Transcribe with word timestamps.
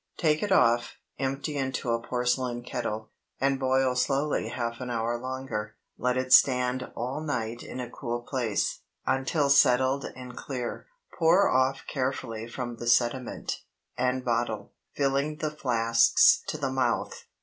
Take 0.17 0.41
it 0.41 0.51
off, 0.51 0.95
empty 1.19 1.55
into 1.57 1.91
a 1.91 2.01
porcelain 2.01 2.63
kettle, 2.63 3.11
and 3.39 3.59
boil 3.59 3.93
slowly 3.93 4.47
half 4.49 4.81
an 4.81 4.89
hour 4.89 5.15
longer. 5.19 5.75
Let 5.95 6.17
it 6.17 6.33
stand 6.33 6.91
all 6.95 7.21
night 7.23 7.61
in 7.61 7.79
a 7.79 7.87
cool 7.87 8.23
place, 8.23 8.81
until 9.05 9.47
settled 9.51 10.05
and 10.15 10.35
clear. 10.35 10.87
Pour 11.19 11.49
off 11.51 11.83
carefully 11.85 12.47
from 12.47 12.77
the 12.77 12.87
sediment, 12.87 13.61
and 13.95 14.25
bottle, 14.25 14.73
filling 14.95 15.35
the 15.35 15.51
flasks 15.51 16.41
to 16.47 16.57
the 16.57 16.71
mouth. 16.71 17.25